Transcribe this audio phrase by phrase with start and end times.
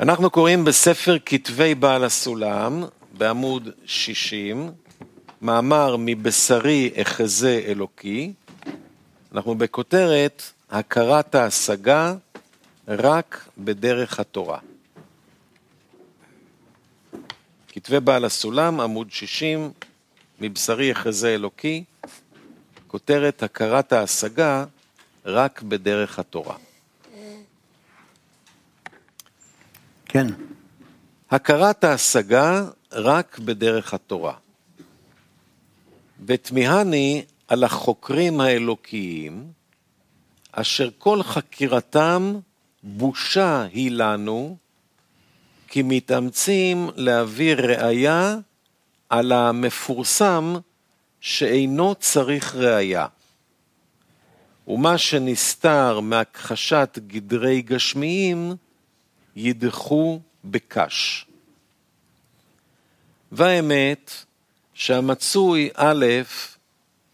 [0.00, 4.70] אנחנו קוראים בספר כתבי בעל הסולם, בעמוד 60,
[5.42, 8.32] מאמר מבשרי אחזה אלוקי.
[9.32, 12.14] אנחנו בכותרת הכרת ההשגה
[12.88, 14.58] רק בדרך התורה.
[17.68, 19.72] כתבי בעל הסולם, עמוד 60,
[20.40, 21.84] מבשרי אחזה אלוקי,
[22.86, 24.64] כותרת הכרת ההשגה
[25.24, 26.67] רק בדרך התורה.
[30.08, 30.26] כן.
[31.30, 34.34] הכרת ההשגה רק בדרך התורה.
[36.26, 39.52] ותמיהני על החוקרים האלוקיים,
[40.52, 42.38] אשר כל חקירתם
[42.82, 44.56] בושה היא לנו,
[45.68, 48.36] כי מתאמצים להביא ראיה
[49.08, 50.54] על המפורסם
[51.20, 53.06] שאינו צריך ראיה.
[54.68, 58.56] ומה שנסתר מהכחשת גדרי גשמיים,
[59.38, 61.26] ידחו בקש.
[63.32, 64.12] והאמת
[64.74, 66.06] שהמצוי א'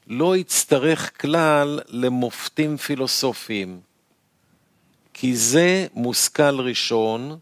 [0.07, 3.81] לא יצטרך כלל למופתים פילוסופיים,
[5.15, 7.39] כי זה מושכל ראשון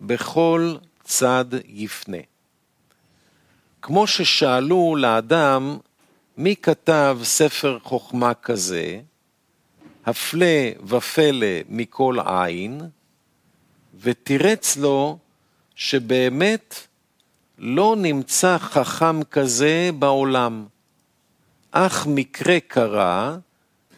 [0.00, 2.22] בכל צד יפנה.
[3.82, 5.78] כמו ששאלו לאדם
[6.36, 9.00] מי כתב ספר חוכמה כזה,
[10.06, 12.80] הפלא ופלא מכל עין,
[14.00, 15.18] ותירץ לו
[15.74, 16.86] שבאמת
[17.58, 20.66] לא נמצא חכם כזה בעולם,
[21.70, 23.36] אך מקרה קרה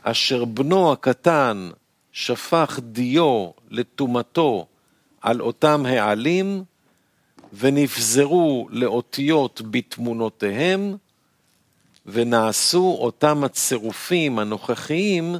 [0.02, 1.70] אשר בנו הקטן
[2.12, 4.66] שפך דיו לטומאתו
[5.20, 6.64] על אותם העלים,
[7.52, 10.96] ונפזרו לאותיות בתמונותיהם,
[12.06, 15.34] ונעשו אותם הצירופים הנוכחיים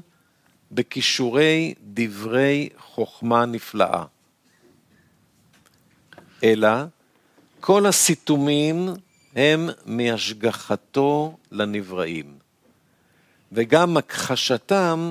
[0.73, 4.05] בכישורי דברי חוכמה נפלאה.
[6.43, 6.69] אלא
[7.61, 8.89] כל הסיתומים
[9.37, 12.35] הם מהשגחתו לנבראים,
[13.53, 15.11] וגם הכחשתם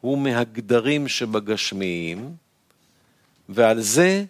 [0.00, 2.34] הוא מהגדרים שבגשמיים,
[3.48, 4.24] ועל זה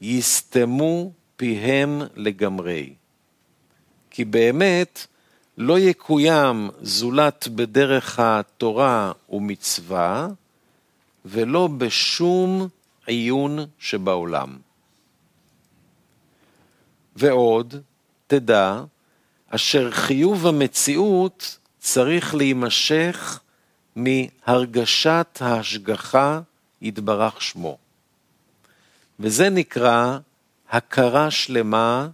[0.00, 2.94] יסתמו פיהם לגמרי.
[4.10, 5.06] כי באמת
[5.58, 10.28] לא יקוים זולת בדרך התורה ומצווה,
[11.24, 12.68] ולא בשום
[13.06, 14.65] עיון שבעולם.
[17.16, 17.74] ועוד,
[18.26, 18.80] תדע,
[19.50, 23.40] אשר חיוב המציאות צריך להימשך
[23.96, 26.40] מהרגשת ההשגחה
[26.82, 27.78] יתברך שמו.
[29.20, 30.18] וזה נקרא
[30.70, 32.08] הכרה שלמה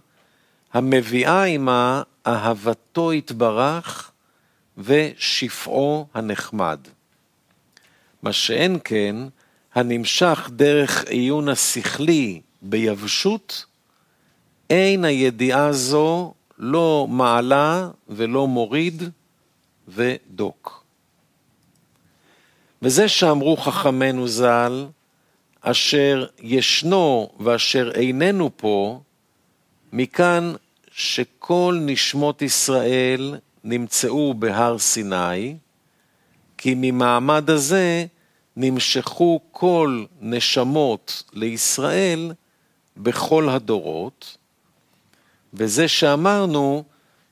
[0.73, 4.11] המביאה עמה אהבתו יתברך
[4.77, 6.79] ושפעו הנחמד.
[8.23, 9.15] מה שאין כן,
[9.75, 13.65] הנמשך דרך עיון השכלי ביבשות,
[14.73, 19.03] אין הידיעה זו לא מעלה ולא מוריד
[19.87, 20.83] ודוק.
[22.81, 24.85] וזה שאמרו חכמינו ז"ל,
[25.61, 29.01] אשר ישנו ואשר איננו פה,
[29.93, 30.53] מכאן
[30.91, 35.55] שכל נשמות ישראל נמצאו בהר סיני,
[36.57, 38.05] כי ממעמד הזה
[38.57, 42.31] נמשכו כל נשמות לישראל
[42.97, 44.37] בכל הדורות,
[45.53, 46.83] וזה שאמרנו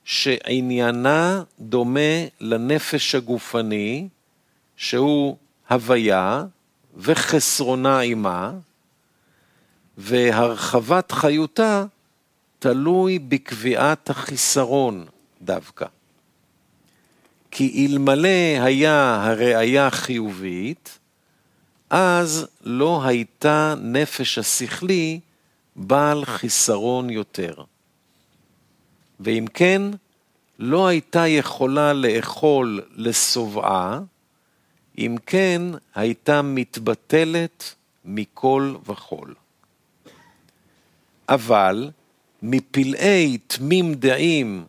[0.04, 4.08] שעניינה דומה לנפש הגופני,
[4.76, 5.38] שהוא
[5.70, 6.44] הוויה
[6.98, 8.52] וחסרונה עימה,
[9.98, 11.86] והרחבת חיותה
[12.60, 15.06] תלוי בקביעת החיסרון
[15.42, 15.86] דווקא.
[17.52, 21.00] כי אלמלא היה הראייה חיובית,
[21.90, 25.20] אז לא הייתה נפש השכלי
[25.76, 27.54] בעל חיסרון יותר.
[29.24, 29.82] ואם כן,
[30.60, 34.00] לא הייתה יכולה לאכול לשובעה,
[34.98, 35.62] אם כן
[35.96, 39.34] הייתה מתבטלת מכל וכול.
[41.30, 41.92] אבל
[42.42, 44.66] מפלאי תמים דעים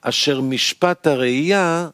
[0.00, 1.88] אשר משפט הראייה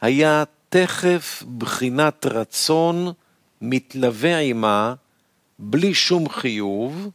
[0.00, 3.12] היה תכף בחינת רצון
[3.60, 4.94] מתלווה עמה
[5.58, 7.08] בלי שום חיוב,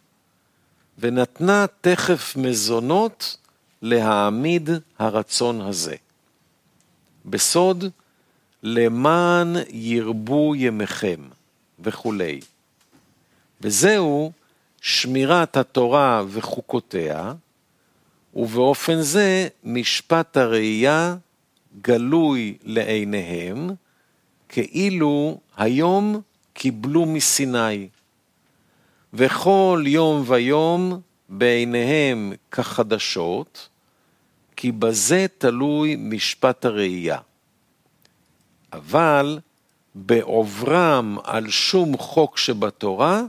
[0.99, 3.37] ונתנה תכף מזונות
[3.81, 5.95] להעמיד הרצון הזה.
[7.25, 7.85] בסוד,
[8.63, 11.19] למען ירבו ימיכם
[11.79, 12.39] וכולי.
[13.61, 14.31] וזהו
[14.81, 17.33] שמירת התורה וחוקותיה,
[18.35, 21.15] ובאופן זה משפט הראייה
[21.81, 23.69] גלוי לעיניהם,
[24.49, 26.21] כאילו היום
[26.53, 27.87] קיבלו מסיני.
[29.13, 33.68] וכל יום ויום בעיניהם כחדשות,
[34.59, 37.19] כי בזה תלוי משפט הראייה.
[38.73, 39.39] אבל
[39.95, 43.21] בעוברם על שום חוק שבתורה,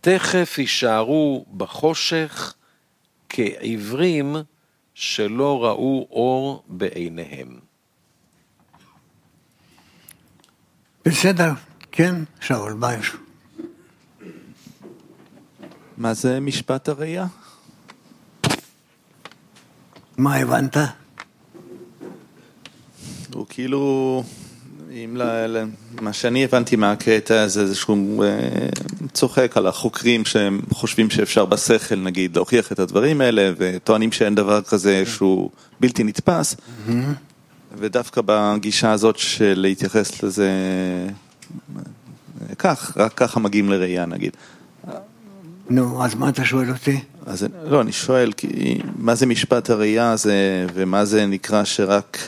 [0.00, 2.54] תכף יישארו בחושך
[3.28, 4.36] כעיוורים
[4.94, 7.58] שלא ראו אור בעיניהם.
[11.04, 11.50] בסדר,
[11.92, 13.12] כן, שאול, מה יש?
[15.96, 17.26] מה זה משפט הראייה?
[20.16, 20.76] מה הבנת?
[23.34, 24.22] הוא כאילו,
[24.90, 25.64] אם ל,
[26.00, 28.28] מה שאני הבנתי מהקטע זה איזשהו אה,
[29.12, 34.62] צוחק על החוקרים שהם חושבים שאפשר בשכל נגיד להוכיח את הדברים האלה וטוענים שאין דבר
[34.62, 35.50] כזה שהוא
[35.80, 36.56] בלתי נתפס
[37.78, 40.50] ודווקא בגישה הזאת של להתייחס לזה
[41.76, 44.36] אה, כך, רק ככה מגיעים לראייה נגיד.
[45.70, 47.00] נו, אז מה אתה שואל אותי?
[47.26, 52.18] אז לא, אני שואל, כי מה זה משפט הראייה הזה, ומה זה נקרא שרק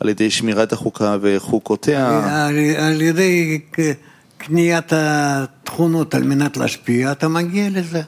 [0.00, 2.08] על ידי שמירת החוקה וחוקותיה?
[2.46, 3.60] על, על ידי
[4.38, 8.02] קניית התכונות על מנת להשפיע, אתה מגיע לזה,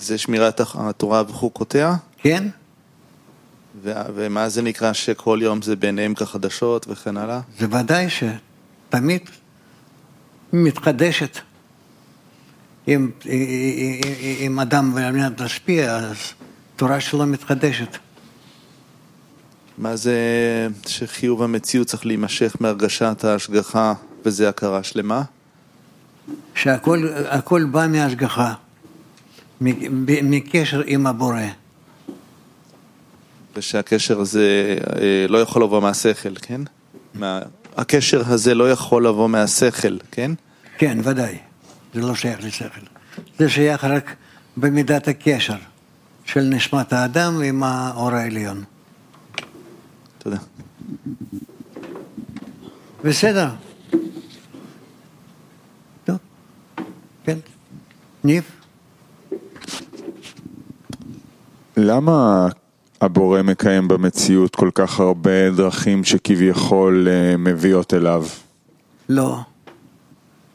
[0.00, 1.96] זה שמירת התורה וחוקותיה?
[2.18, 2.48] כן?
[3.82, 7.40] ו- ומה זה נקרא שכל יום זה ביניהם כחדשות וכן הלאה?
[7.58, 9.22] זה ודאי שתמיד
[10.52, 11.38] מתחדשת.
[12.88, 13.10] אם,
[14.40, 16.16] אם אדם על מנת להשפיע, אז
[16.76, 17.98] תורה שלו מתחדשת.
[19.78, 20.18] מה זה
[20.86, 23.94] שחיוב המציאות צריך להימשך מהרגשת ההשגחה
[24.24, 25.22] וזה הכרה שלמה?
[26.54, 28.54] שהכל הכל בא מהשגחה,
[29.60, 31.40] מקשר עם הבורא.
[33.56, 36.60] ושהקשר הזה אה, לא יכול לבוא מהשכל, כן?
[37.14, 37.40] מה...
[37.76, 40.30] הקשר הזה לא יכול לבוא מהשכל, כן?
[40.78, 41.38] כן, ודאי.
[41.94, 42.80] זה לא שייך לשכל.
[43.38, 44.16] זה שייך רק
[44.56, 45.56] במידת הקשר
[46.24, 48.64] של נשמת האדם עם האור העליון.
[50.18, 50.36] תודה.
[53.04, 53.48] בסדר.
[56.04, 56.16] טוב.
[57.24, 57.38] כן.
[58.24, 58.44] ניב?
[61.76, 62.48] למה
[63.00, 68.26] הבורא מקיים במציאות כל כך הרבה דרכים שכביכול אה, מביאות אליו?
[69.08, 69.38] לא.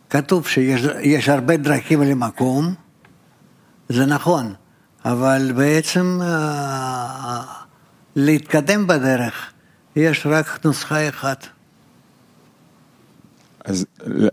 [0.10, 2.74] כתוב שיש יש הרבה דרכים למקום,
[3.90, 4.54] זה נכון,
[5.06, 7.42] אבל בעצם אה,
[8.16, 9.52] להתקדם בדרך,
[9.96, 11.48] יש רק נוסחה אחת.
[13.66, 13.86] אז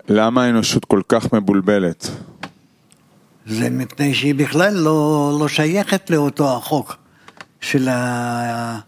[0.08, 2.10] למה האנושות כל כך מבולבלת?
[3.46, 6.96] זה מפני שהיא בכלל לא, לא שייכת לאותו החוק
[7.60, 8.78] של, ה,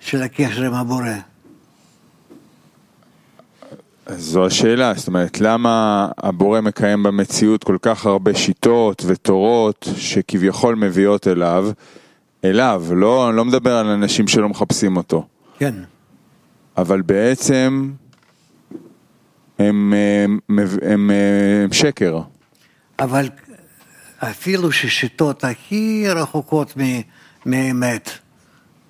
[0.00, 1.29] של הקשר עם הבורא.
[4.16, 11.28] זו השאלה, זאת אומרת, למה הבורא מקיים במציאות כל כך הרבה שיטות ותורות שכביכול מביאות
[11.28, 11.70] אליו,
[12.44, 15.26] אליו, לא, אני לא מדבר על אנשים שלא מחפשים אותו,
[15.58, 15.74] כן.
[16.76, 17.90] אבל בעצם
[19.58, 19.94] הם,
[20.48, 22.18] מב- הם, אה, הם שקר.
[22.98, 23.28] אבל
[24.18, 27.00] אפילו ששיטות הכי רחוקות מ-
[27.46, 28.10] מהאמת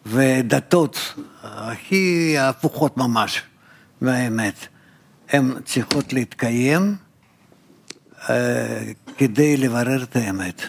[0.06, 3.42] ודתות הכי הפוכות ממש
[4.00, 4.66] מהאמת,
[5.32, 6.96] הן צריכות להתקיים
[8.30, 10.62] אה, כדי לברר את האמת.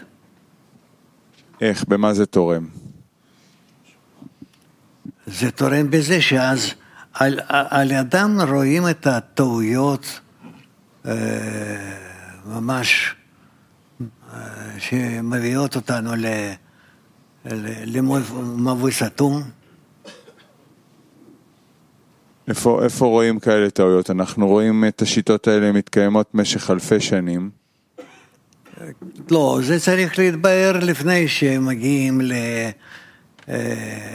[1.61, 2.67] איך, במה זה תורם?
[5.25, 6.73] זה תורם בזה שאז
[7.13, 10.19] על, על ידם רואים את הטעויות
[11.05, 11.11] אה,
[12.45, 13.15] ממש
[14.33, 14.39] אה,
[14.79, 16.11] שמביאות אותנו
[17.85, 19.43] למבוי סתום.
[22.47, 24.09] איפה, איפה רואים כאלה טעויות?
[24.09, 27.49] אנחנו רואים את השיטות האלה מתקיימות במשך אלפי שנים.
[29.31, 32.33] לא, זה צריך להתבהר לפני שמגיעים ל,
[33.49, 34.07] אה,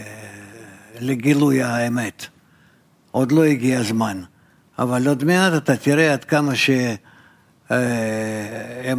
[1.00, 2.26] לגילוי האמת.
[3.10, 4.22] עוד לא הגיע הזמן.
[4.78, 6.96] אבל עוד מעט אתה תראה עד כמה שהם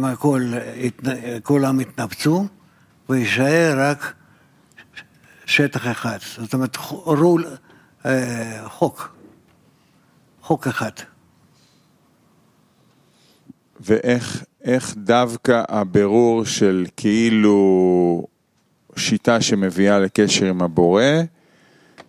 [0.04, 0.52] הכל,
[0.86, 1.08] התנ-
[1.42, 2.46] כולם התנפצו,
[3.08, 4.12] ויישאר רק
[5.46, 6.18] שטח אחד.
[6.38, 7.46] זאת אומרת, רול,
[8.06, 9.17] אה, חוק.
[10.48, 10.90] חוק אחד.
[13.80, 18.26] ואיך איך דווקא הבירור של כאילו
[18.96, 21.02] שיטה שמביאה לקשר עם הבורא,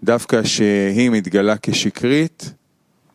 [0.04, 2.54] דווקא שהיא מתגלה כשקרית,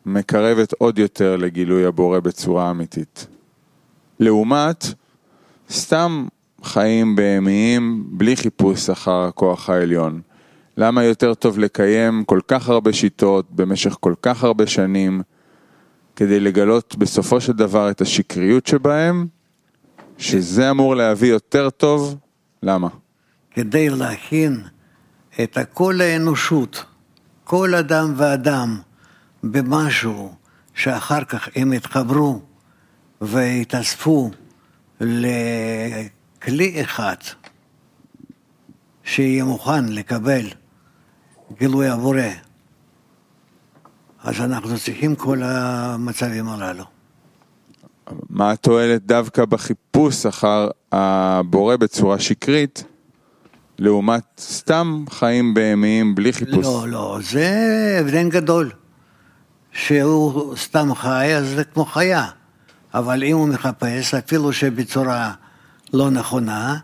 [0.05, 3.27] מקרבת עוד יותר לגילוי הבורא בצורה אמיתית.
[4.19, 4.85] לעומת
[5.69, 6.27] סתם
[6.63, 10.21] חיים בהמיים בלי חיפוש אחר הכוח העליון.
[10.77, 15.21] למה יותר טוב לקיים כל כך הרבה שיטות במשך כל כך הרבה שנים,
[16.15, 19.27] כדי לגלות בסופו של דבר את השקריות שבהם,
[20.17, 22.15] שזה אמור להביא יותר טוב,
[22.63, 22.87] למה?
[23.51, 24.61] כדי להכין
[25.43, 26.85] את כל האנושות,
[27.43, 28.79] כל אדם ואדם,
[29.43, 30.33] במשהו
[30.73, 32.41] שאחר כך הם יתחברו
[33.21, 34.31] ויתאספו
[35.01, 37.15] לכלי אחד
[39.03, 40.45] שיהיה מוכן לקבל
[41.53, 42.21] גילוי הבורא,
[44.23, 46.83] אז אנחנו צריכים כל המצבים הללו.
[48.29, 52.83] מה התועלת דווקא בחיפוש אחר הבורא בצורה שקרית,
[53.79, 56.65] לעומת סתם חיים בהמיים בלי חיפוש?
[56.65, 58.71] לא, לא, זה הבדל גדול.
[59.71, 62.25] שהוא סתם חי, אז זה כמו חיה.
[62.93, 65.33] אבל אם הוא מחפש, אפילו שבצורה
[65.93, 66.77] לא נכונה,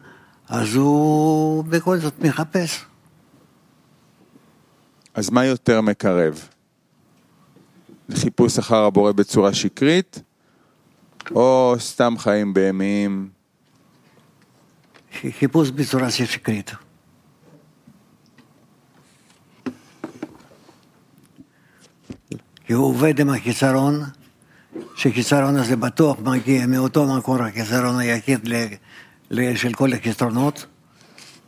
[0.50, 2.86] אז הוא בכל זאת מחפש.
[5.13, 6.48] אז מה יותר מקרב?
[8.13, 10.22] חיפוש אחר הבורא בצורה שקרית,
[11.32, 13.30] או סתם חיים בהמיים?
[15.32, 16.72] חיפוש בצורה שקרית.
[22.65, 24.03] כי הוא עובד עם החיסרון,
[24.96, 28.50] שחיסרון הזה בטוח מגיע מאותו מקור החיסרון היחיד
[29.56, 30.65] של כל החסרונות,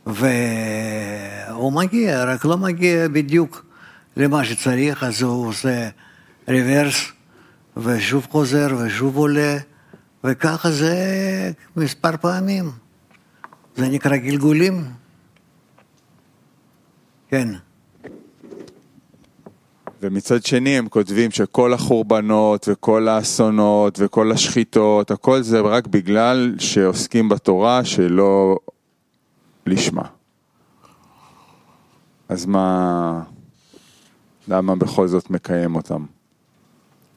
[0.06, 3.64] והוא מגיע, רק לא מגיע בדיוק
[4.16, 5.88] למה שצריך, אז הוא עושה
[6.48, 7.12] ריברס,
[7.76, 9.56] ושוב חוזר ושוב עולה,
[10.24, 10.96] וככה זה
[11.76, 12.70] מספר פעמים.
[13.76, 14.84] זה נקרא גלגולים.
[17.28, 17.48] כן.
[20.02, 27.28] ומצד שני הם כותבים שכל החורבנות וכל האסונות וכל השחיטות, הכל זה רק בגלל שעוסקים
[27.28, 28.58] בתורה שלא
[29.66, 30.08] לשמה.
[32.28, 33.22] אז מה,
[34.48, 36.04] למה בכל זאת מקיים אותם?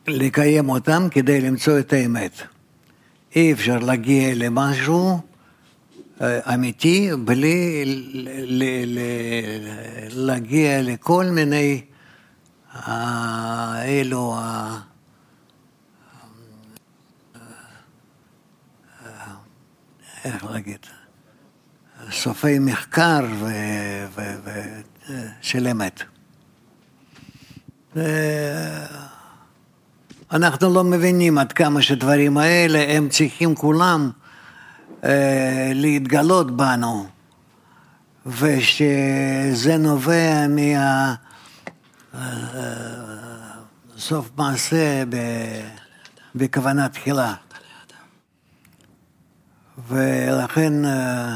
[0.07, 2.31] לקיים אותם כדי למצוא את האמת.
[3.35, 5.19] אי אפשר להגיע למשהו
[6.21, 7.83] אה, אמיתי בלי
[10.09, 11.81] להגיע לכל מיני
[13.83, 14.35] אלו
[20.25, 20.85] איך להגיד,
[22.11, 23.45] סופי מחקר ו,
[24.15, 24.51] ו, ו,
[25.41, 26.03] של אמת.
[30.31, 34.11] אנחנו לא מבינים עד כמה שדברים האלה הם צריכים כולם
[35.03, 37.07] אה, להתגלות בנו,
[38.25, 41.15] ושזה נובע מה...
[43.97, 45.03] סוף מעשה
[46.35, 47.33] בכוונה תחילה.
[49.87, 51.35] ולכן אה,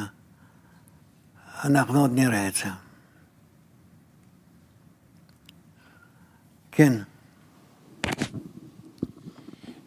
[1.64, 2.70] אנחנו עוד נראה את זה.
[6.72, 6.94] כן.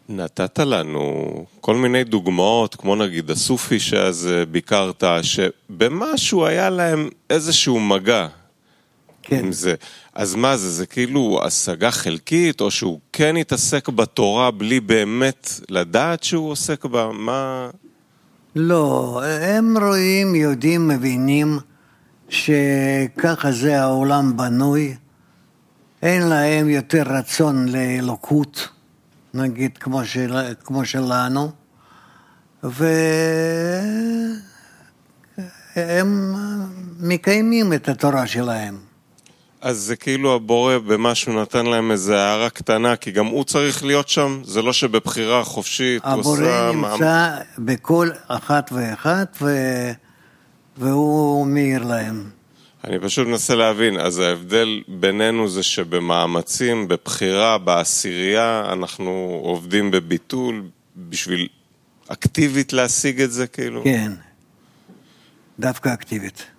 [0.08, 7.80] נתת לנו כל מיני דוגמאות, כמו נגיד הסופי שאז אה, ביקרת, שבמשהו היה להם איזשהו
[7.80, 8.26] מגע
[9.22, 9.38] כן.
[9.38, 9.74] עם זה.
[10.14, 16.24] אז מה זה, זה כאילו השגה חלקית, או שהוא כן התעסק בתורה בלי באמת לדעת
[16.24, 17.10] שהוא עוסק בה?
[17.12, 17.70] מה...
[18.56, 21.58] לא, הם רואים, יודעים, מבינים
[22.28, 24.96] שככה זה העולם בנוי.
[26.02, 28.68] אין להם יותר רצון לאלוקות,
[29.34, 31.50] נגיד כמו, של, כמו שלנו,
[32.62, 32.84] והם
[37.00, 38.93] מקיימים את התורה שלהם.
[39.64, 44.08] אז זה כאילו הבורא במשהו נתן להם איזה הערה קטנה, כי גם הוא צריך להיות
[44.08, 46.68] שם, זה לא שבבחירה חופשית הוא עושה...
[46.68, 49.56] הבורא נמצא בכל אחת ואחת, ו...
[50.76, 52.30] והוא מאיר להם.
[52.84, 60.62] אני פשוט מנסה להבין, אז ההבדל בינינו זה שבמאמצים, בבחירה, בעשירייה, אנחנו עובדים בביטול
[60.96, 61.48] בשביל
[62.08, 63.84] אקטיבית להשיג את זה, כאילו?
[63.84, 64.12] כן,
[65.58, 66.53] דווקא אקטיבית.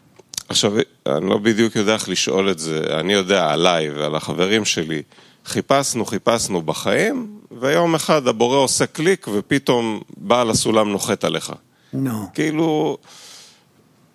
[0.49, 0.73] עכשיו,
[1.07, 5.01] אני לא בדיוק יודע איך לשאול את זה, אני יודע עליי ועל החברים שלי.
[5.45, 11.53] חיפשנו, חיפשנו בחיים, ויום אחד הבורא עושה קליק ופתאום בעל הסולם נוחת עליך.
[11.93, 12.23] נו.
[12.23, 12.35] No.
[12.35, 12.97] כאילו,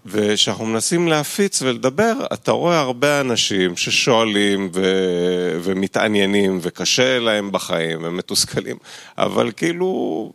[0.06, 4.82] וכשאנחנו מנסים להפיץ ולדבר, אתה רואה הרבה אנשים ששואלים ו...
[5.62, 8.76] ומתעניינים וקשה להם בחיים, הם מתוסכלים,
[9.18, 10.32] אבל כאילו,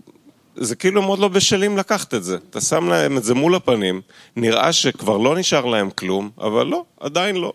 [0.56, 2.38] זה כאילו הם עוד לא בשלים לקחת את זה.
[2.50, 4.02] אתה שם להם את זה מול הפנים,
[4.36, 7.54] נראה שכבר לא נשאר להם כלום, אבל לא, עדיין לא.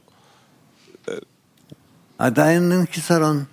[2.19, 3.45] עדיין אין חיסרון.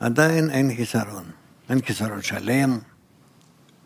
[0.00, 1.24] עדיין אין חיסרון.
[1.70, 2.78] אין חיסרון שלם.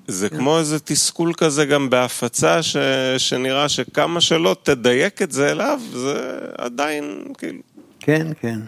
[0.06, 0.36] זה כן.
[0.36, 2.76] כמו איזה תסכול כזה גם בהפצה, ש...
[3.18, 7.60] שנראה שכמה שלא תדייק את זה אליו, זה עדיין כאילו...
[8.00, 8.60] כן, כן.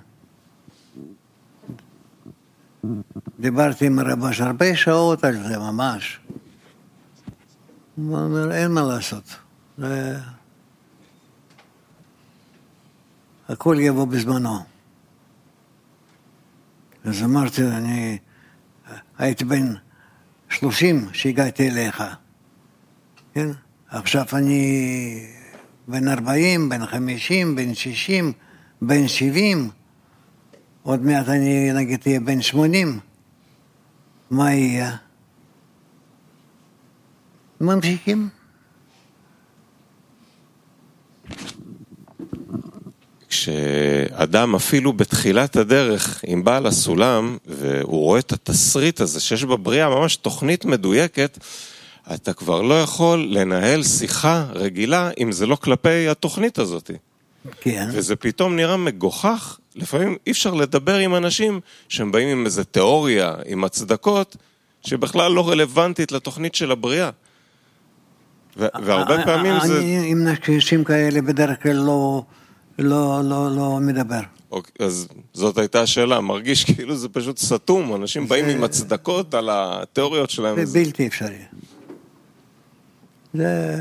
[3.40, 6.20] דיברתי עם הרבש הרבה שעות על זה ממש.
[7.96, 9.36] הוא אומר, אין מה לעשות.
[9.78, 10.18] זה...
[13.48, 14.58] הכל יבוא בזמנו.
[17.04, 18.18] אז אמרתי, אני
[19.18, 19.74] הייתי בן
[20.48, 22.02] שלושים כשהגעתי אליך,
[23.34, 23.48] כן?
[23.88, 25.26] עכשיו אני
[25.88, 28.32] בן ארבעים, בן חמישים, בן שישים,
[28.82, 29.70] בן שבעים,
[30.86, 32.98] עוד מעט אני נגיד אהיה בן שמונים,
[34.30, 34.96] מה יהיה?
[37.60, 38.28] ממשיכים.
[43.28, 50.16] כשאדם אפילו בתחילת הדרך עם בעל הסולם, והוא רואה את התסריט הזה שיש בבריאה ממש
[50.16, 51.38] תוכנית מדויקת,
[52.14, 56.90] אתה כבר לא יכול לנהל שיחה רגילה אם זה לא כלפי התוכנית הזאת.
[57.60, 57.88] כן.
[57.92, 63.34] וזה פתאום נראה מגוחך, לפעמים אי אפשר לדבר עם אנשים שהם באים עם איזה תיאוריה,
[63.46, 64.36] עם הצדקות,
[64.82, 67.10] שבכלל לא רלוונטית לתוכנית של הבריאה.
[68.56, 69.80] והרבה פעמים אני זה...
[70.06, 72.22] עם נשים כאלה בדרך כלל לא,
[72.78, 74.20] לא, לא, לא מדבר.
[74.50, 79.48] אוקיי, אז זאת הייתה השאלה, מרגיש כאילו זה פשוט סתום, אנשים באים עם הצדקות על
[79.52, 80.56] התיאוריות שלהם.
[80.56, 81.38] זה וזה- בלתי אפשרי.
[83.34, 83.76] זה...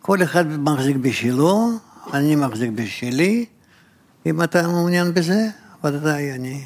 [0.00, 1.70] כל אחד מחזיק בשלו,
[2.12, 3.46] אני מחזיק בשלי.
[4.26, 5.48] אם אתה מעוניין בזה,
[5.84, 6.64] ודאי אני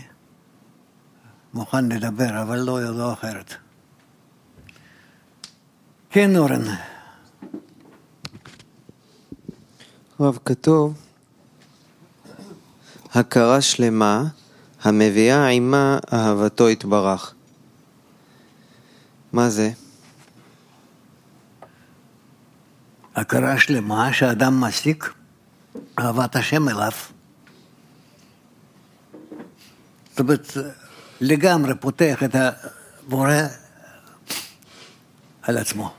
[1.55, 3.55] מוכן לדבר, אבל לא, לא אחרת.
[6.11, 6.63] כן, אורן.
[10.21, 10.95] רב, כתוב,
[13.15, 14.25] הכרה שלמה
[14.83, 17.35] המביאה עימה אהבתו יתברך.
[19.33, 19.71] מה זה?
[23.15, 25.13] הכרה שלמה שאדם מסיק
[25.99, 26.93] אהבת השם אליו.
[30.17, 30.57] זאת אומרת,
[31.21, 33.35] לגמרי פותח את הבורא
[35.43, 35.95] על עצמו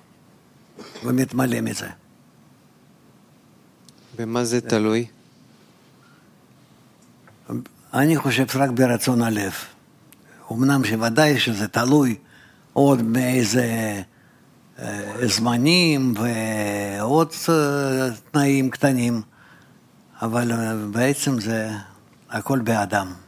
[1.04, 1.88] ומתמלא מזה.
[4.18, 5.08] במה זה תלוי?
[7.94, 9.54] אני חושב רק ברצון הלב.
[10.52, 12.16] אמנם שוודאי שזה תלוי
[12.74, 14.02] עוד מאיזה
[14.80, 19.22] אה, זמנים ועוד אה, תנאים קטנים,
[20.22, 21.70] אבל אה, בעצם זה
[22.30, 23.27] הכל באדם.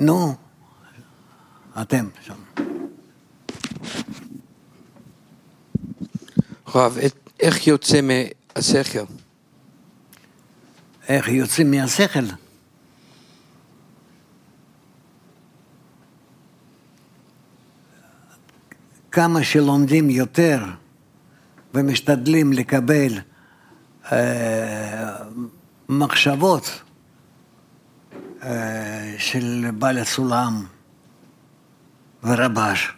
[0.00, 0.34] נו,
[1.82, 2.34] אתם שם.
[6.74, 6.98] רב,
[7.40, 9.04] איך יוצא מהשכל?
[11.08, 12.24] איך יוצאים מהשכל?
[19.12, 20.64] כמה שלומדים יותר
[21.74, 23.12] ומשתדלים לקבל
[24.12, 25.16] אה,
[25.88, 26.82] מחשבות
[29.18, 30.66] של בעל הסולם
[32.22, 32.92] ורבש,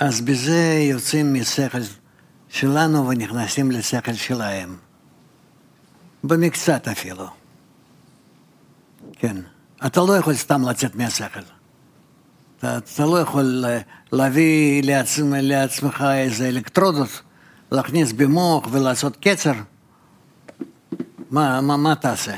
[0.00, 1.78] אז בזה יוצאים משכל
[2.48, 4.76] שלנו ונכנסים לשכל שלהם.
[6.24, 7.26] במקצת אפילו.
[9.12, 9.36] כן.
[9.86, 11.40] אתה לא יכול סתם לצאת מהשכל.
[12.58, 13.78] אתה, אתה לא יכול אה,
[14.12, 17.22] להביא לעצמך, לעצמך איזה אלקטרודות,
[17.72, 19.52] להכניס במוח ולעשות קצר.
[21.30, 22.36] מה, מה, מה תעשה?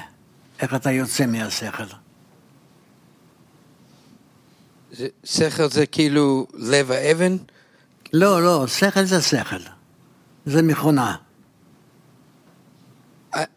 [0.61, 1.85] איך אתה יוצא מהשכל?
[5.25, 7.37] שכל זה כאילו לב האבן?
[8.13, 9.57] לא, לא, שכל זה שכל.
[10.47, 11.17] זה מכונה.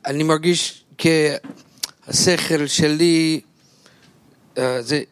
[0.05, 3.41] אני מרגיש שהשכל שלי
[4.57, 5.03] אה, זה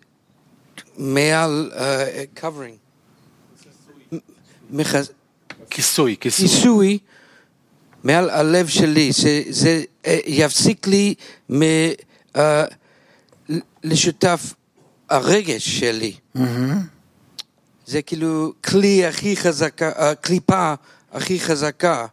[0.97, 2.23] מעל אה,
[4.71, 5.11] מחז-
[5.69, 6.47] כיסוי, כיסוי.
[6.47, 6.99] כיסוי
[8.05, 11.13] מעל הלב שלי, שזה אה, יפסיק לי
[11.51, 11.61] מ,
[13.49, 14.53] ל- לשותף
[15.09, 16.13] הרגש שלי.
[17.85, 20.73] זה כאילו כלי הכי חזקה, אה, קליפה
[21.13, 22.05] הכי חזקה.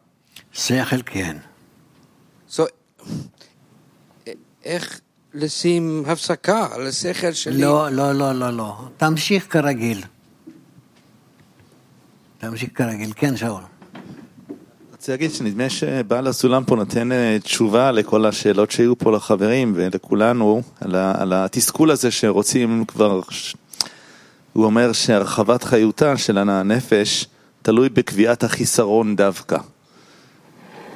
[0.52, 1.36] שכל כן.
[2.50, 2.62] So,
[4.64, 5.00] איך
[5.34, 7.60] לשים הפסקה על השכל שלי?
[7.62, 8.88] לא, לא, לא, לא, לא.
[8.96, 10.02] תמשיך כרגיל.
[12.38, 13.12] תמשיך כרגיל.
[13.16, 13.62] כן, שאול.
[15.02, 20.62] רוצה להגיד שנדמה שבעל הסולם פה נותן אה, תשובה לכל השאלות שהיו פה לחברים ולכולנו
[20.80, 23.20] על, ה, על התסכול הזה שרוצים כבר,
[24.52, 27.26] הוא אומר שהרחבת חיותה של הנפש
[27.62, 29.58] תלוי בקביעת החיסרון דווקא.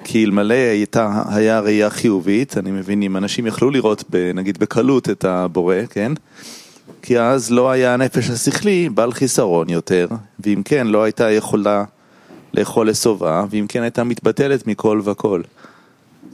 [0.05, 5.11] כי אלמלא הייתה, היה ראייה חיובית, אני מבין אם אנשים יכלו לראות ב, נגיד בקלות
[5.11, 6.13] את הבורא, כן?
[7.03, 10.09] כי אז לא היה הנפש השכלי בעל חיסרון יותר,
[10.41, 11.85] ואם כן לא הייתה יכולה
[12.57, 15.43] לאכול לשובעה, ואם כן הייתה מתבטלת מכל וכל.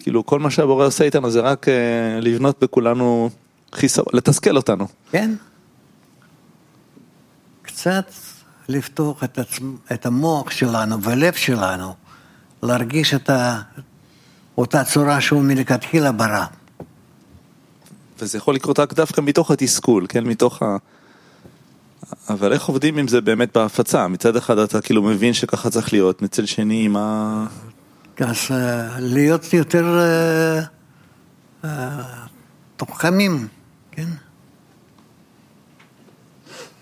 [0.01, 3.31] כאילו כל מה שהבורא עושה איתנו זה רק אה, לבנות בכולנו
[3.75, 4.87] חיסור, לתסכל אותנו.
[5.11, 5.35] כן?
[7.63, 8.13] קצת
[8.69, 9.75] לפתוח את, עצמ...
[9.93, 11.95] את המוח שלנו והלב שלנו,
[12.63, 13.61] להרגיש את ה...
[14.59, 16.45] אותה צורה שהוא מלכתחילה ברא.
[18.19, 20.25] וזה יכול לקרות רק דווקא מתוך התסכול, כן?
[20.25, 20.77] מתוך ה...
[22.29, 24.09] אבל איך עובדים עם זה באמת בהפצה?
[24.09, 27.47] מצד אחד אתה כאילו מבין שככה צריך להיות, מצד שני, מה...
[28.19, 30.61] אז אה, להיות יותר אה,
[31.65, 32.03] אה,
[32.77, 33.49] תוחכמים,
[33.91, 34.09] כן?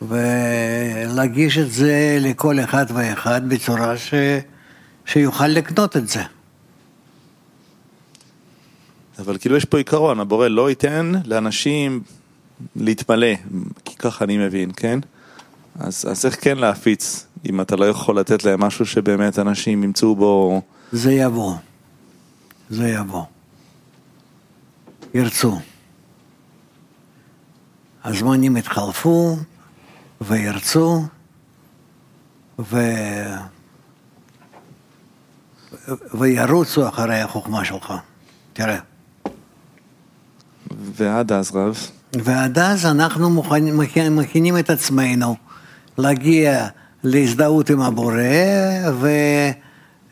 [0.03, 4.15] ולהגיש את זה לכל אחד ואחד בצורה ש...
[5.07, 6.23] שיוכל לקנות את זה.
[9.19, 12.03] אבל כאילו יש פה עיקרון, הבורא לא ייתן לאנשים
[12.77, 13.35] להתמלא,
[13.85, 14.99] כי ככה אני מבין, כן?
[15.79, 20.17] אז, אז איך כן להפיץ, אם אתה לא יכול לתת להם משהו שבאמת אנשים ימצאו
[20.17, 20.63] בו...
[20.93, 21.55] זה יבוא.
[22.71, 23.25] זה יבוא.
[25.15, 25.61] ירצו.
[28.05, 29.37] הזמנים יתחלפו
[30.21, 31.05] וירצו
[32.59, 32.79] ו...
[36.15, 37.93] וירוצו אחרי החוכמה שלך.
[38.53, 38.79] תראה.
[40.71, 41.79] ועד אז רב,
[42.13, 43.43] ועד אז אנחנו
[44.11, 45.37] מכינים את עצמנו
[46.01, 46.67] להגיע
[47.05, 48.15] להזדהות עם הבורא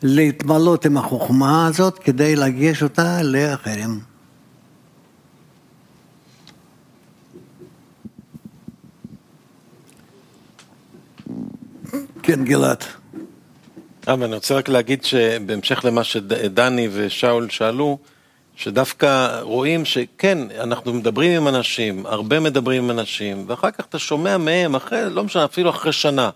[0.03, 3.99] ולהתמלות עם החוכמה הזאת כדי להגיש אותה לאחרים.
[12.23, 12.83] כן, גלעד.
[14.07, 17.97] אבל אני רוצה רק להגיד שבהמשך למה שדני ושאול שאלו,
[18.59, 24.37] שדווקא רואים שכן, אנחנו מדברים עם אנשים, הרבה מדברים עם אנשים, ואחר כך אתה שומע
[24.37, 26.29] מהם, אחרי, לא משנה, אפילו אחרי שנה,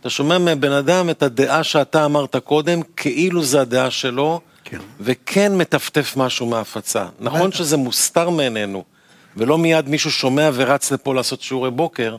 [0.00, 4.78] אתה שומע מבן אדם את הדעה שאתה אמרת קודם, כאילו זה הדעה שלו, כן.
[5.00, 7.06] וכן מטפטף משהו מההפצה.
[7.20, 7.52] נכון.
[7.52, 8.84] שזה מוסתר מעינינו,
[9.36, 12.16] ולא מיד מישהו שומע ורץ לפה לעשות שיעורי בוקר,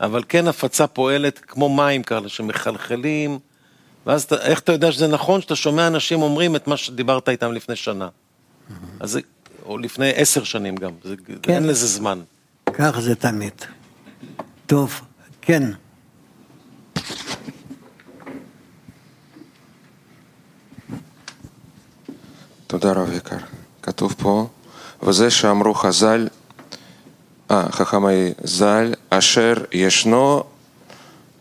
[0.00, 3.38] אבל כן הפצה פועלת כמו מים כאלה שמחלחלים,
[4.06, 7.52] ואז אתה, איך אתה יודע שזה נכון שאתה שומע אנשים אומרים את מה שדיברת איתם
[7.52, 8.08] לפני שנה?
[9.00, 9.20] אז זה,
[9.66, 11.52] או לפני עשר שנים גם, זה, כן.
[11.52, 12.20] אין לזה זמן.
[12.72, 13.52] כך זה תמיד.
[14.66, 15.00] טוב,
[15.40, 15.62] כן.
[22.66, 23.36] תודה רב יקר.
[23.82, 24.46] כתוב פה,
[25.02, 26.28] וזה שאמרו חז"ל,
[27.50, 30.42] אה, חכמי ז"ל, אשר ישנו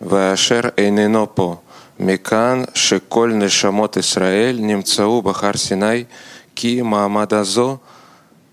[0.01, 1.55] ואשר איננו פה.
[1.99, 6.03] מכאן שכל נשמות ישראל נמצאו בהר סיני,
[6.55, 7.77] כי מעמד הזו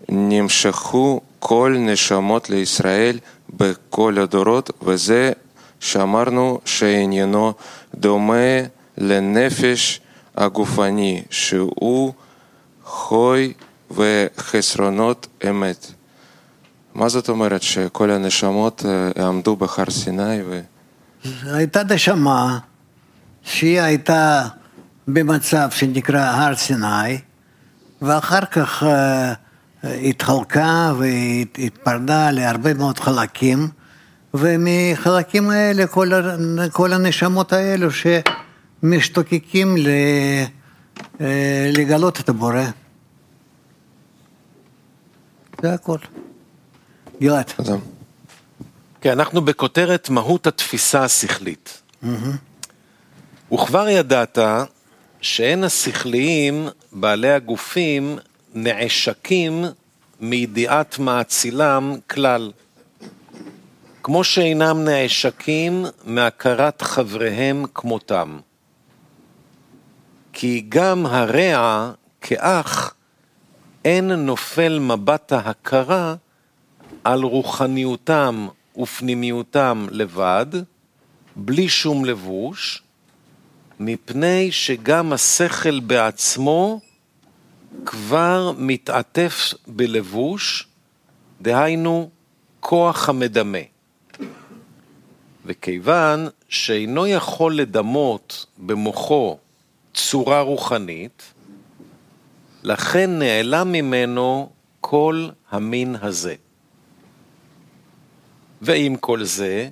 [0.08, 3.18] נמשכו כל נשמות לישראל
[3.56, 5.32] בכל הדורות, וזה
[5.80, 7.52] שאמרנו שעניינו
[7.94, 8.60] דומה
[8.98, 10.00] לנפש
[10.36, 12.12] הגופני, שהוא
[12.84, 13.52] חוי
[13.90, 15.92] וחסרונות אמת.
[16.94, 20.60] מה זאת אומרת שכל הנשמות אה, עמדו בהר סיני ו...
[21.44, 22.58] הייתה נשמה
[23.42, 24.48] שהיא הייתה
[25.08, 27.18] במצב שנקרא הר סיני,
[28.02, 29.32] ואחר כך אה,
[29.84, 33.68] התחלקה והתפרדה להרבה מאוד חלקים,
[34.34, 36.10] ומחלקים האלה כל,
[36.72, 37.88] כל הנשמות האלו
[38.82, 39.88] שמשתוקקים ל,
[41.20, 42.64] אה, לגלות את הבורא.
[45.62, 45.98] זה הכל.
[47.20, 47.52] גלעד.
[49.00, 51.82] כן, אנחנו בכותרת מהות התפיסה השכלית.
[53.52, 54.38] וכבר ידעת
[55.20, 58.18] שאין השכליים, בעלי הגופים,
[58.54, 59.64] נעשקים
[60.20, 62.52] מידיעת מאצילם כלל.
[64.02, 68.38] כמו שאינם נעשקים מהכרת חבריהם כמותם.
[70.32, 72.94] כי גם הרע כאח
[73.84, 76.14] אין נופל מבט ההכרה
[77.04, 80.46] על רוחניותם ופנימיותם לבד,
[81.36, 82.82] בלי שום לבוש,
[83.80, 86.80] מפני שגם השכל בעצמו
[87.86, 90.68] כבר מתעטף בלבוש,
[91.42, 92.10] דהיינו
[92.60, 93.58] כוח המדמה.
[95.46, 99.38] וכיוון שאינו יכול לדמות במוחו
[99.94, 101.32] צורה רוחנית,
[102.62, 106.34] לכן נעלם ממנו כל המין הזה.
[108.62, 109.68] ועם כל זה,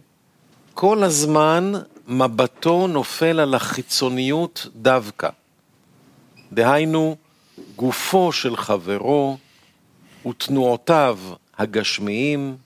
[0.74, 1.72] כל הזמן
[2.08, 5.28] מבטו נופל על החיצוניות דווקא.
[6.52, 7.16] דהיינו,
[7.76, 9.38] גופו של חברו
[10.28, 11.18] ותנועותיו
[11.58, 12.56] הגשמיים,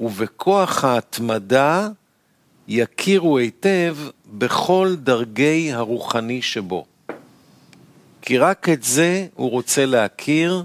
[0.00, 1.88] ובכוח ההתמדה
[2.68, 6.84] יכירו היטב בכל דרגי הרוחני שבו.
[8.22, 10.64] כי רק את זה הוא רוצה להכיר,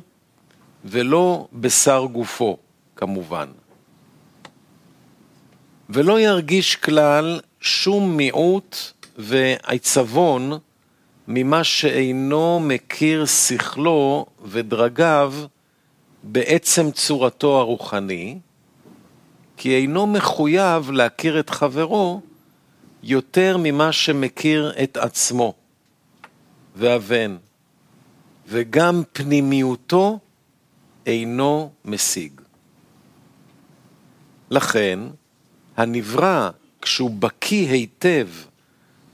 [0.86, 2.58] ולא בשר גופו.
[2.96, 3.48] כמובן.
[5.94, 8.78] ולא ירגיש כלל שום מיעוט
[9.18, 10.52] ועיצבון
[11.28, 15.34] ממה שאינו מכיר שכלו ודרגיו
[16.24, 18.40] בעצם צורתו הרוחני,
[19.58, 22.22] כי אינו מחויב להכיר את חברו
[23.04, 25.54] יותר ממה שמכיר את עצמו
[26.76, 27.38] והבן,
[28.48, 30.20] וגם פנימיותו
[31.06, 32.42] אינו משיג.
[34.50, 35.00] לכן,
[35.78, 36.50] הנברא,
[36.82, 38.28] כשהוא בקיא היטב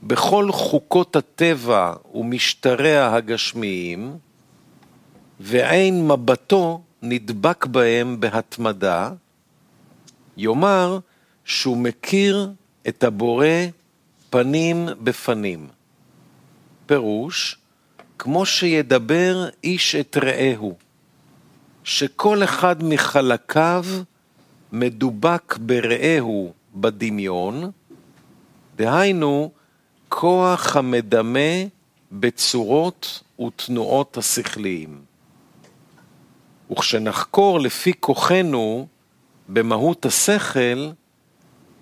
[0.02, 4.16] בכל חוקות הטבע ומשטריה הגשמיים,
[5.40, 9.10] ועין מבטו נדבק בהם בהתמדה,
[10.36, 10.98] יאמר
[11.44, 12.50] שהוא מכיר
[12.88, 13.46] את הבורא
[14.30, 15.68] פנים בפנים.
[16.86, 17.56] פירוש,
[18.18, 20.76] כמו שידבר איש את רעהו,
[21.84, 23.84] שכל אחד מחלקיו
[24.72, 27.70] מדובק ברעהו בדמיון,
[28.76, 29.50] דהיינו,
[30.08, 31.50] כוח המדמה
[32.12, 35.00] בצורות ותנועות השכליים.
[36.72, 38.86] וכשנחקור לפי כוחנו
[39.48, 40.90] במהות השכל,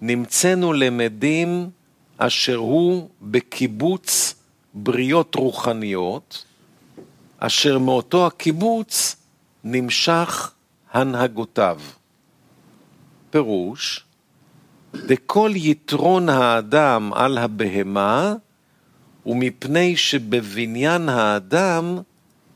[0.03, 1.71] נמצאנו למדים
[2.19, 4.35] אשר הוא בקיבוץ
[4.75, 6.45] בריות רוחניות,
[7.39, 9.17] אשר מאותו הקיבוץ
[9.65, 10.53] נמשך
[10.93, 11.81] הנהגותיו.
[13.31, 14.05] פירוש,
[14.95, 18.35] דכל יתרון האדם על הבהמה,
[19.27, 21.99] ומפני שבבניין האדם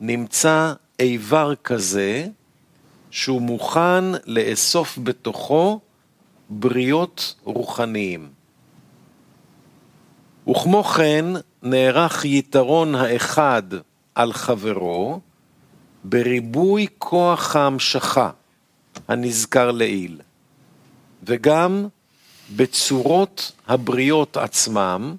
[0.00, 2.26] נמצא איבר כזה,
[3.11, 5.80] שהוא מוכן לאסוף בתוכו
[6.50, 8.28] בריות רוחניים.
[10.48, 11.24] וכמו כן,
[11.62, 13.62] נערך יתרון האחד
[14.14, 15.20] על חברו
[16.04, 18.30] בריבוי כוח ההמשכה
[19.08, 20.20] הנזכר לעיל,
[21.22, 21.87] וגם
[22.56, 25.16] בצורות הבריות עצמם,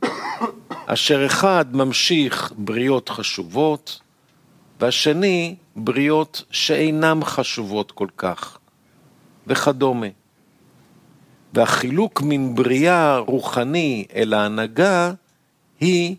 [0.86, 4.00] אשר אחד ממשיך בריות חשובות,
[4.80, 8.58] והשני בריות שאינן חשובות כל כך,
[9.48, 10.08] וכדומה.
[11.54, 15.14] והחילוק מן בריאה רוחני אל ההנהגה
[15.80, 16.16] היא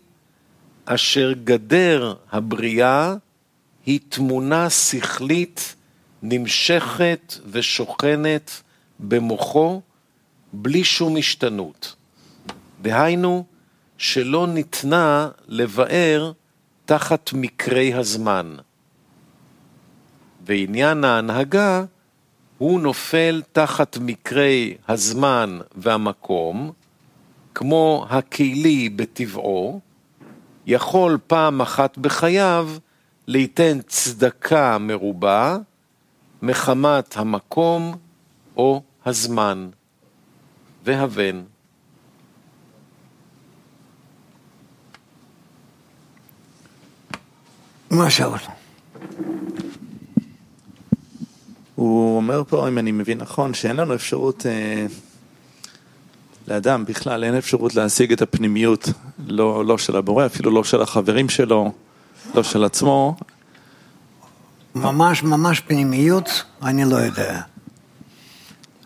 [0.85, 3.15] אשר גדר הבריאה
[3.85, 5.75] היא תמונה שכלית
[6.21, 8.61] נמשכת ושוכנת
[8.99, 9.81] במוחו
[10.53, 11.95] בלי שום השתנות.
[12.81, 13.45] דהיינו,
[13.97, 16.31] שלא ניתנה לבאר
[16.85, 18.55] תחת מקרי הזמן.
[20.45, 21.83] ועניין ההנהגה
[22.57, 26.71] הוא נופל תחת מקרי הזמן והמקום,
[27.55, 29.79] כמו הכלי בטבעו,
[30.65, 32.69] יכול פעם אחת בחייו
[33.27, 35.57] ליתן צדקה מרובה
[36.41, 37.95] מחמת המקום
[38.57, 39.69] או הזמן.
[40.85, 41.41] והבן.
[47.89, 48.39] מה שאול?
[51.75, 54.85] הוא אומר פה, אם אני מבין נכון, שאין לנו אפשרות, אה,
[56.47, 58.89] לאדם בכלל אין אפשרות להשיג את הפנימיות,
[59.27, 61.71] לא, לא של הבורא, אפילו לא של החברים שלו,
[62.35, 63.15] לא של עצמו.
[64.75, 67.41] ממש ממש פנימיות, אני לא יודע.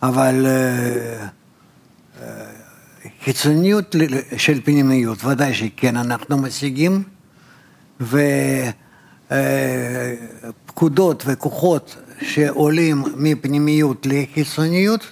[0.04, 1.28] אבל אה,
[2.22, 2.46] אה,
[3.24, 3.96] חיצוניות
[4.38, 7.04] של פנימיות, ודאי שכן אנחנו משיגים,
[9.30, 15.12] ופקודות וכוחות שעולים מפנימיות לחיצוניות,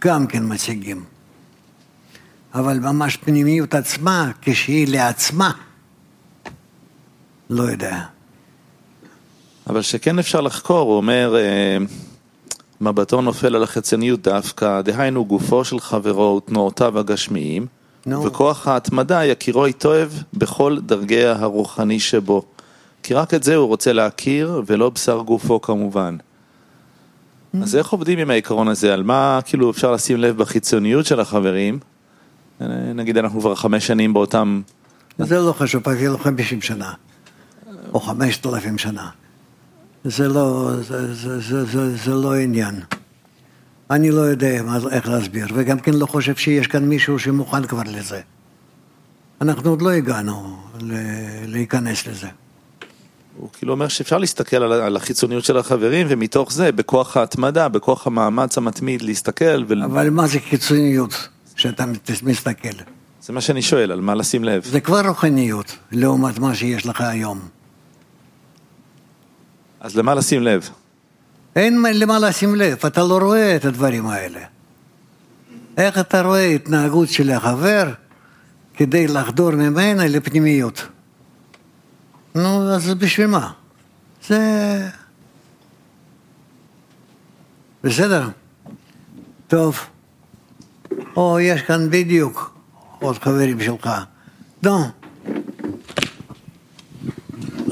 [0.00, 1.04] גם כן משיגים.
[2.54, 5.50] אבל ממש פנימיות עצמה, כשהיא לעצמה,
[7.50, 8.02] לא יודע.
[9.66, 11.78] אבל שכן אפשר לחקור, הוא אומר, אה,
[12.82, 17.66] מבטו נופל על החיצוניות דווקא, דהיינו גופו של חברו ותנועותיו הגשמיים,
[18.06, 18.24] נו.
[18.24, 22.42] וכוח ההתמדה יכירו היטב בכל דרגי הרוחני שבו.
[23.02, 26.16] כי רק את זה הוא רוצה להכיר, ולא בשר גופו כמובן.
[27.62, 28.94] אז איך עובדים עם העיקרון הזה?
[28.94, 31.78] על מה כאילו אפשר לשים לב בחיצוניות של החברים?
[32.94, 34.62] נגיד אנחנו כבר חמש שנים באותם...
[35.18, 36.92] זה לא חשוב, אפילו 50 שנה,
[37.92, 39.08] או 5,000 שנה.
[40.04, 42.80] זה לא, זה, זה, זה, זה, זה לא עניין.
[43.90, 47.82] אני לא יודע מה, איך להסביר, וגם כן לא חושב שיש כאן מישהו שמוכן כבר
[47.86, 48.20] לזה.
[49.40, 50.56] אנחנו עוד לא הגענו
[51.46, 52.28] להיכנס לזה.
[53.36, 58.06] הוא כאילו אומר שאפשר להסתכל על, על החיצוניות של החברים, ומתוך זה, בכוח ההתמדה, בכוח
[58.06, 59.82] המאמץ המתמיד, להסתכל, ול...
[59.82, 61.84] אבל מה זה קיצוניות שאתה
[62.22, 62.82] מסתכל?
[63.22, 64.64] זה מה שאני שואל, על מה לשים לב.
[64.64, 67.40] זה כבר רוחניות לעומת מה שיש לך היום.
[69.82, 70.68] אז למה לשים לב?
[71.56, 74.40] אין מה- למה לשים לב, אתה לא רואה את הדברים האלה.
[75.76, 77.92] איך אתה רואה התנהגות של החבר
[78.76, 80.86] כדי לחדור ממנה לפנימיות?
[82.34, 83.52] נו, אז בשביל מה?
[84.28, 84.38] זה...
[87.84, 88.28] בסדר?
[89.48, 89.78] טוב.
[91.16, 92.54] או, יש כאן בדיוק
[93.00, 93.90] עוד חברים שלך.
[94.62, 94.84] נו,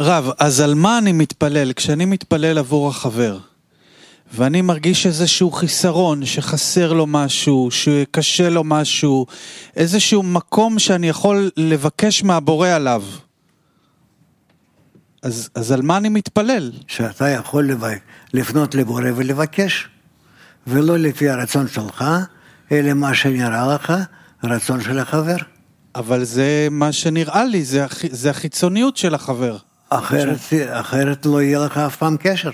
[0.02, 1.72] רב, אז על מה אני מתפלל?
[1.72, 3.38] כשאני מתפלל עבור החבר,
[4.34, 9.26] ואני מרגיש איזשהו חיסרון, שחסר לו משהו, שקשה לו משהו,
[9.76, 13.02] איזשהו מקום שאני יכול לבקש מהבורא עליו.
[15.22, 16.72] אז, אז על מה אני מתפלל?
[16.86, 17.84] שאתה יכול לב...
[18.34, 19.88] לפנות לבורא ולבקש,
[20.66, 22.04] ולא לפי הרצון שלך,
[22.72, 23.92] אלא מה שנראה לך,
[24.42, 25.36] הרצון של החבר.
[25.94, 27.98] אבל זה מה שנראה לי, זה, הח...
[28.10, 29.56] זה החיצוניות של החבר.
[29.90, 32.50] אחרת, אחרת לא יהיה לך אף פעם קשר.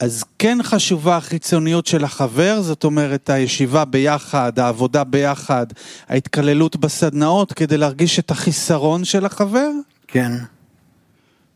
[0.00, 5.66] אז כן חשובה החיצוניות של החבר, זאת אומרת הישיבה ביחד, העבודה ביחד,
[6.08, 9.70] ההתקללות בסדנאות כדי להרגיש את החיסרון של החבר,
[10.08, 10.32] כן.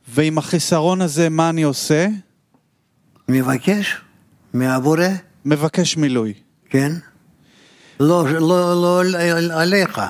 [0.09, 2.07] ועם החיסרון הזה מה אני עושה?
[3.29, 3.97] מבקש
[4.53, 5.09] מהבורא,
[5.45, 6.33] מבקש מילוי.
[6.71, 6.93] כן.
[8.01, 9.03] לא, לא, לא
[9.53, 10.01] עליך,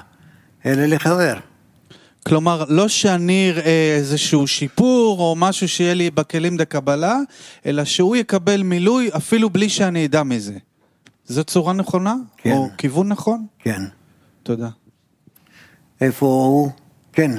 [0.67, 1.35] אלא לחבר.
[2.27, 7.19] כלומר, לא שאני אראה איזשהו שיפור או משהו שיהיה לי בכלים דקבלה,
[7.67, 10.59] אלא שהוא יקבל מילוי אפילו בלי שאני אדע מזה.
[11.27, 12.15] זו צורה נכונה?
[12.37, 12.53] כן.
[12.53, 13.47] או כיוון נכון?
[13.59, 13.81] כן.
[14.43, 14.69] תודה.
[16.01, 16.71] איפה הוא?
[17.13, 17.31] כן.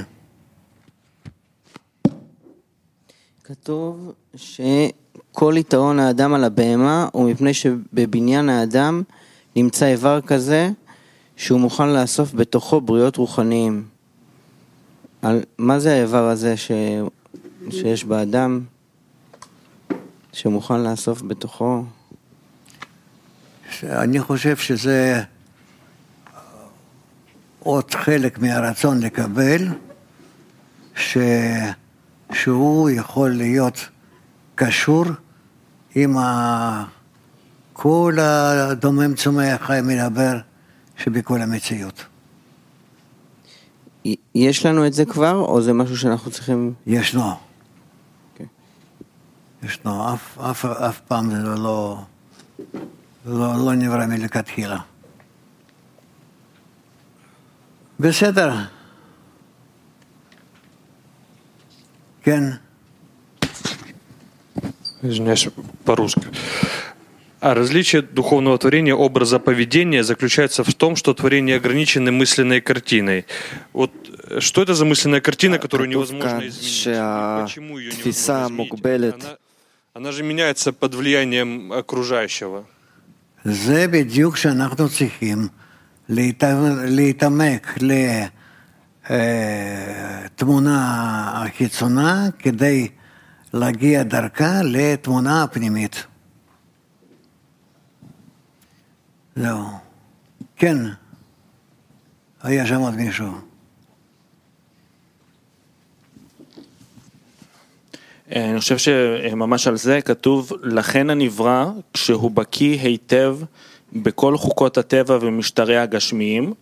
[3.44, 9.04] כתוב שכל יתרון האדם על הבהמה הוא מפני שבבניין האדם
[9.56, 10.70] נמצא איבר כזה
[11.36, 13.95] שהוא מוכן לאסוף בתוכו בריאות רוחניים.
[15.26, 16.72] על מה זה האיבר הזה ש...
[17.70, 18.62] שיש באדם
[20.34, 21.84] שמוכן לאסוף בתוכו?
[23.84, 25.24] אני חושב שזה
[27.60, 29.68] עוד חלק מהרצון לקבל,
[30.96, 31.18] ש...
[32.34, 33.90] שהוא יכול להיות
[34.56, 35.06] קשור
[35.96, 36.86] עם ה...
[37.74, 40.38] כל הדומם צומח חי מדבר
[40.98, 42.06] שבכל המציאות.
[44.35, 46.75] יש לנו את זה כבר, או זה משהו שאנחנו צריכים...
[46.87, 47.23] ישנו.
[48.33, 48.47] אוקיי.
[49.63, 51.99] ישנו, אף, אף, אף פעם זה לא, לא,
[53.27, 54.79] לא, לא נברא מלכתחילה.
[58.01, 58.55] בסדר.
[62.23, 62.43] כן.
[65.03, 65.49] Извиняюсь,
[65.85, 66.29] по-русски.
[67.45, 73.25] А различие духовного творения образа поведения заключается в том, что творение ограничены мысленной картиной.
[73.73, 73.93] Вот
[74.29, 77.47] э, что это за мысленная картина, которую כתוב невозможно כאן изменить?
[77.47, 78.71] Почему ее שהתפיסה невозможно изменить?
[78.73, 79.15] מוגבלת.
[79.15, 79.37] Она,
[79.95, 82.67] она же меняется под влиянием окружающего.
[83.45, 85.49] זה בדיוק שאנחנו צריכים
[86.09, 86.45] להת...
[86.85, 87.79] להתעמק
[90.31, 92.89] לתמונה החיצונה כדי
[93.53, 96.07] להגיע דרכה לתמונה הפנימית.
[99.36, 99.64] זהו.
[100.56, 100.78] כן,
[102.44, 103.28] היה שם עוד מישהו.
[108.36, 113.38] אה, אני חושב שממש על זה כתוב, לכן הנברא, כשהוא בקיא היטב
[113.94, 116.54] בכל חוקות הטבע ומשטרי הגשמיים,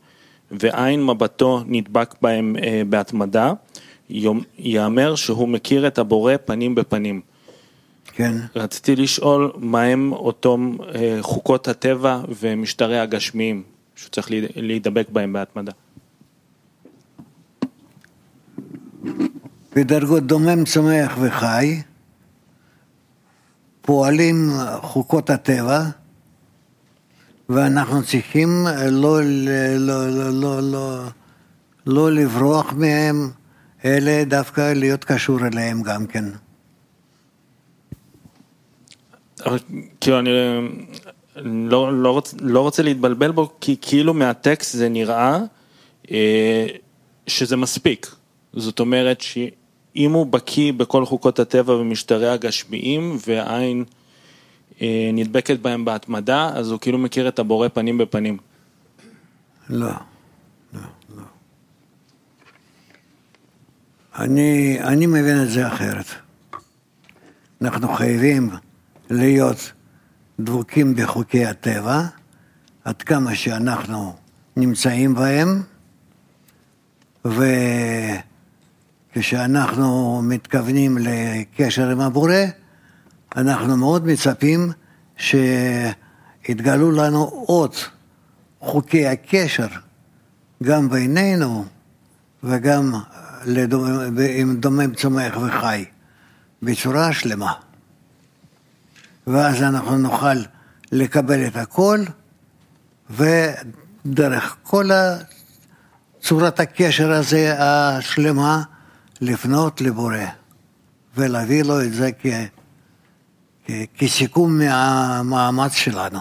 [0.52, 3.54] ועין מבטו נדבק בהם אה, בהתמדה,
[4.58, 7.22] ייאמר שהוא מכיר את הבורא פנים בפנים.
[8.08, 8.36] כן.
[8.56, 13.64] רציתי לשאול, מהם אותם אה, חוקות הטבע ומשטרי הגשמיים,
[13.96, 15.72] שהוא צריך להיד- להידבק בהם בהתמדה?
[19.76, 21.82] בדרגות דומם, צומח וחי,
[23.82, 24.50] פועלים
[24.82, 25.82] חוקות הטבע,
[27.50, 28.50] ואנחנו צריכים
[28.92, 31.04] לא, לא, לא, לא, לא, לא,
[31.86, 33.30] לא לברוח מהם,
[33.86, 36.26] אלא דווקא להיות קשור אליהם גם כן.
[40.02, 40.60] כאילו אני אה,
[41.46, 45.40] לא, לא, רוצ, לא רוצה להתבלבל בו, כי כאילו מהטקסט זה נראה
[46.12, 46.68] אה,
[47.28, 48.16] שזה מספיק.
[48.54, 53.84] זאת אומרת שאם הוא בקיא בכל חוקות הטבע ומשטרי הגשמיים והעין
[54.82, 58.38] אה, נדבקת בהם בהתמדה, אז הוא כאילו מכיר את הבורא פנים בפנים.
[59.70, 59.88] לא,
[60.74, 60.80] לא,
[61.18, 61.24] לא.
[64.20, 66.06] אני, אני מבין את זה אחרת.
[67.62, 68.50] אנחנו חייבים
[69.14, 69.72] להיות
[70.40, 72.02] דבוקים בחוקי הטבע,
[72.84, 74.16] עד כמה שאנחנו
[74.58, 75.64] נמצאים בהם,
[79.16, 82.36] וכשאנחנו מתכוונים לקשר עם הבורא,
[83.36, 84.72] אנחנו מאוד מצפים
[85.18, 87.76] שיתגלו לנו עוד
[88.60, 89.68] חוקי הקשר,
[90.64, 91.66] גם בינינו
[92.44, 92.94] וגם
[93.46, 95.86] לדומם, עם דומם צומח וחי,
[96.62, 97.54] בצורה שלמה.
[99.28, 100.38] ואז אנחנו נוכל
[100.92, 102.00] לקבל את הכל,
[103.10, 104.90] ודרך כל
[106.22, 108.64] צורת הקשר הזה השלמה,
[109.22, 110.18] לפנות לבורא
[111.16, 112.28] ולהביא לו את זה כ,
[113.66, 116.20] כ, כסיכום מהמאמץ שלנו.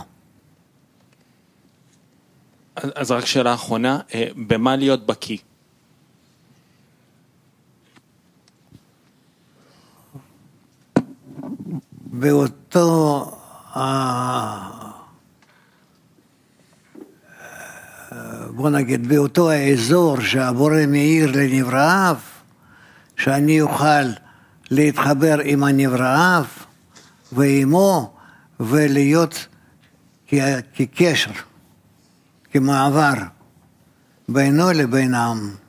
[2.76, 5.38] אז רק שאלה אחרונה, אה, במה להיות בקיא?
[12.12, 13.30] באותו,
[18.50, 22.16] בוא נגיד, באותו האזור שהבורא מאיר לנבראיו,
[23.16, 24.04] שאני אוכל
[24.70, 26.44] להתחבר עם הנבראיו
[27.32, 28.14] ועימו
[28.60, 29.46] ולהיות
[30.74, 31.30] כקשר,
[32.52, 33.14] כמעבר
[34.28, 35.61] בינו לבין העם.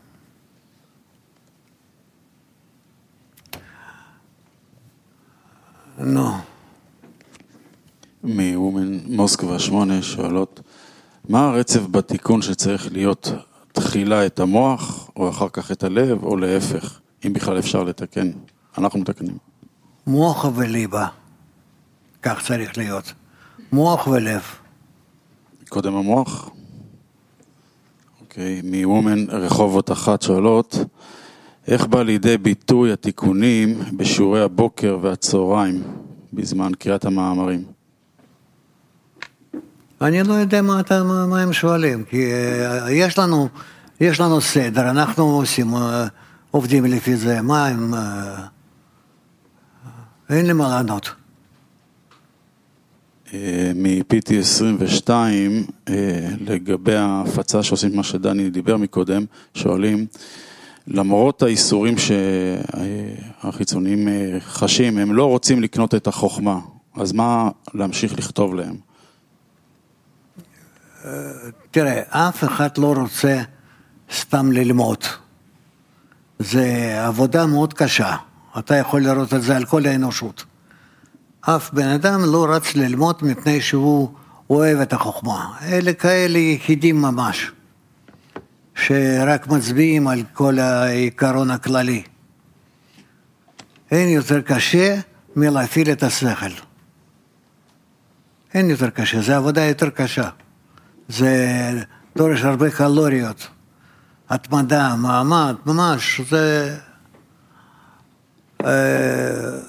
[6.06, 6.32] נו.
[8.24, 10.62] מוומן מוסקבה 8 שואלות,
[11.30, 13.32] מה הרצף בתיקון שצריך להיות
[13.72, 18.32] תחילה את המוח, או אחר כך את הלב, או להפך, אם בכלל אפשר לתקן?
[18.78, 19.38] אנחנו מתקנים.
[20.08, 21.08] מוח וליבה,
[22.22, 23.14] כך צריך להיות.
[23.72, 24.42] מוח ולב.
[25.70, 26.50] קודם המוח?
[28.22, 30.76] אוקיי, מוומן רחובות אחת שואלות,
[31.68, 35.84] איך בא לידי ביטוי התיקונים בשיעורי הבוקר והצהריים
[36.34, 37.64] בזמן קריאת המאמרים?
[40.02, 43.48] אני לא יודע מה, אתה, מה, מה הם שואלים, כי uh, יש לנו,
[44.02, 45.80] יש לנו סדר, אנחנו עושים, uh,
[46.52, 47.94] עובדים לפי זה, מה הם...
[47.94, 47.98] Uh,
[50.30, 51.12] אין לי מה לענות.
[53.76, 55.66] מ-PT 22,
[56.40, 60.06] לגבי ההפצה שעושים מה שדני דיבר מקודם, שואלים,
[60.88, 61.96] למרות האיסורים
[63.44, 64.08] שהחיצוניים
[64.40, 66.60] חשים, הם לא רוצים לקנות את החוכמה,
[66.96, 68.76] אז מה להמשיך לכתוב להם?
[71.72, 73.42] תראה, אף אחד לא רוצה
[74.14, 74.98] סתם ללמוד.
[76.40, 78.16] זה עבודה מאוד קשה,
[78.60, 80.46] אתה יכול לראות את זה על כל האנושות.
[81.42, 84.10] אף בן אדם לא רץ ללמוד מפני שהוא
[84.50, 85.58] אוהב את החוכמה.
[85.62, 87.52] אלה כאלה יחידים ממש.
[88.76, 92.04] שרק מצביעים על כל העיקרון הכללי.
[93.92, 95.00] אין יותר קשה
[95.36, 96.54] מלהפעיל את השכל.
[98.54, 100.30] אין יותר קשה, זו עבודה יותר קשה.
[101.10, 101.72] זה
[102.18, 103.48] דורש הרבה קלוריות,
[104.30, 106.78] התמדה, מעמד, ממש, זה...
[108.66, 109.60] אה,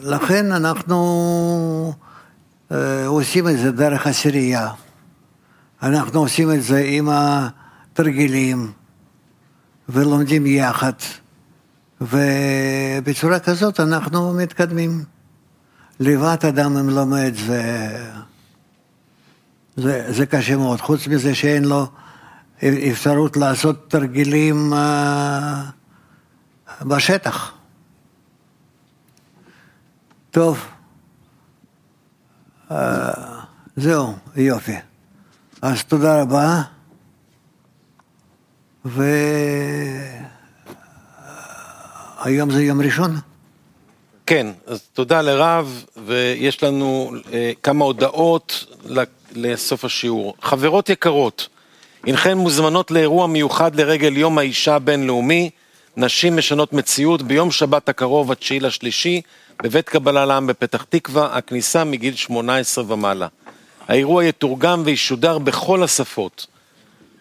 [0.00, 1.92] לכן אנחנו
[2.72, 4.70] אה, עושים את זה דרך עשירייה.
[5.82, 8.72] אנחנו עושים את זה עם התרגילים
[9.88, 10.92] ולומדים יחד,
[12.00, 15.04] ובצורה כזאת אנחנו מתקדמים.
[16.00, 17.88] לבד אדם אם לומד זה,
[19.76, 21.86] זה, זה קשה מאוד, חוץ מזה שאין לו
[22.64, 24.76] אפשרות לעשות תרגילים uh,
[26.84, 27.52] בשטח.
[30.30, 30.66] טוב,
[32.70, 32.74] uh,
[33.76, 34.89] זהו, יופי.
[35.62, 36.62] אז תודה רבה,
[42.24, 43.16] והיום זה יום ראשון.
[44.26, 48.74] כן, אז תודה לרב, ויש לנו אה, כמה הודעות
[49.32, 50.34] לסוף השיעור.
[50.42, 51.48] חברות יקרות,
[52.06, 55.50] הנכן מוזמנות לאירוע מיוחד לרגל יום האישה הבינלאומי,
[55.96, 59.22] נשים משנות מציאות, ביום שבת הקרוב, התשיעי לשלישי,
[59.62, 63.26] בבית קבלה לעם בפתח תקווה, הכניסה מגיל 18 ומעלה.
[63.90, 66.46] האירוע יתורגם וישודר בכל השפות.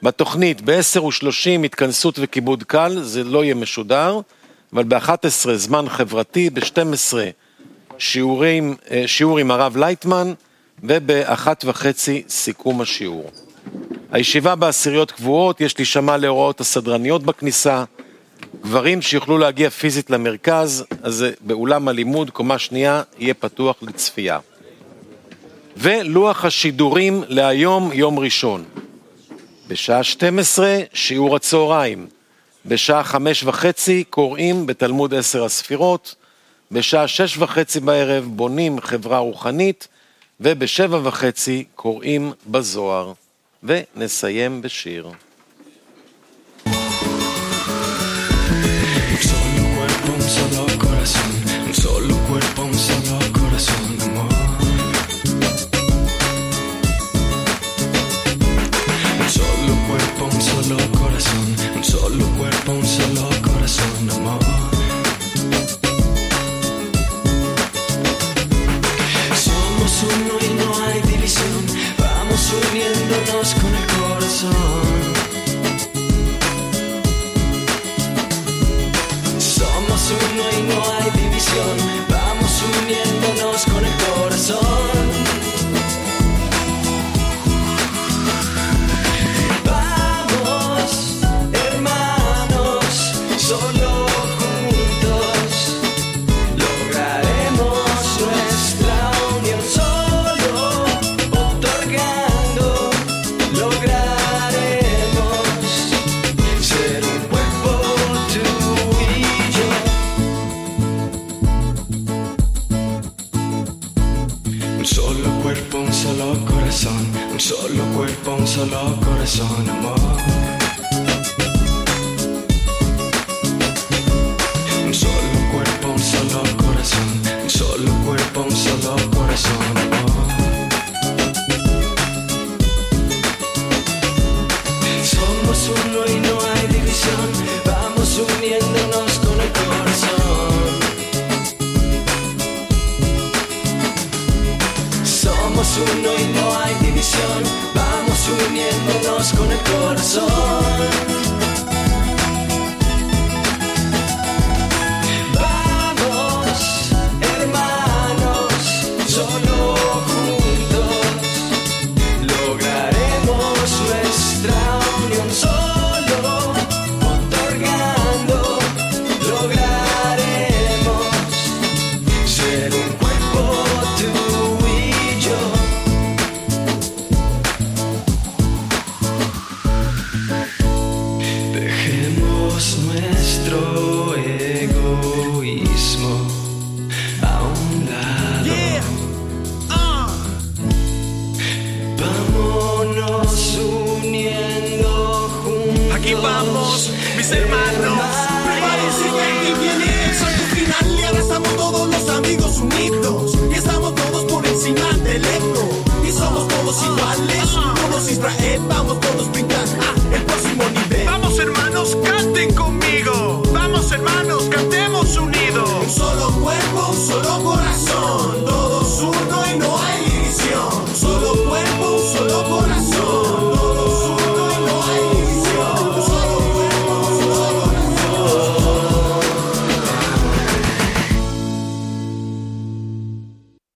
[0.04, 4.20] בתוכנית ב-10 ו-30 התכנסות וכיבוד קל, זה לא יהיה משודר,
[4.74, 7.14] אבל ב-11 זמן חברתי, ב-12
[7.98, 10.34] שיעורים, אה, שיעור עם הרב לייטמן,
[10.84, 13.32] וב-1 וחצי סיכום השיעור.
[14.12, 17.84] הישיבה בעשיריות קבועות, יש להישמע להוראות הסדרניות בכניסה,
[18.62, 24.40] גברים שיוכלו להגיע פיזית למרכז, אז באולם הלימוד, קומה שנייה, יהיה פתוח לצפייה.
[25.78, 28.64] ולוח השידורים להיום, יום ראשון.
[29.68, 32.08] בשעה 12, שיעור הצהריים.
[32.66, 36.16] בשעה חמש וחצי קוראים בתלמוד עשר הספירות.
[36.72, 39.88] בשעה שש וחצי בערב בונים חברה רוחנית.
[40.40, 43.14] ובשבע וחצי קוראים בזוהר.
[43.64, 45.12] ונסיים בשיר.
[62.00, 64.40] solo cuerpo, un solo corazón, amor.
[69.36, 71.66] Somos uno y no hay división,
[71.98, 75.19] vamos uniéndonos con el corazón.